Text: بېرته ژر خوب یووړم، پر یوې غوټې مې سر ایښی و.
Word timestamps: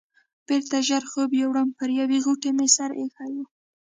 بېرته 0.47 0.77
ژر 0.87 1.03
خوب 1.11 1.29
یووړم، 1.41 1.69
پر 1.77 1.89
یوې 1.99 2.19
غوټې 2.25 2.51
مې 2.57 2.67
سر 2.75 2.89
ایښی 3.01 3.31
و. 3.41 3.45